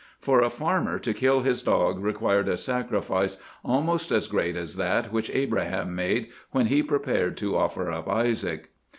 [0.19, 5.11] For a farmer to kill his dog required a sacrifice almost as great as that
[5.13, 8.71] which Abraham made when he prepared to offer up Isaac.